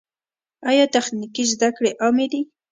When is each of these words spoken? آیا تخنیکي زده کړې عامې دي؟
آیا 0.69 0.85
تخنیکي 0.95 1.43
زده 1.51 1.69
کړې 1.75 1.91
عامې 2.01 2.27
دي؟ 2.31 2.41